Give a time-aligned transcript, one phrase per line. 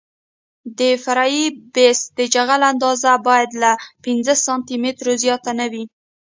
[0.77, 1.43] د فرعي
[1.73, 3.71] بیس د جغل اندازه باید له
[4.03, 5.83] پنځه سانتي مترو زیاته نه وي